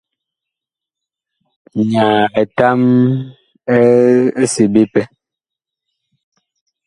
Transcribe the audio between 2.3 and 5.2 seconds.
etam ɛ seɓe pɛ.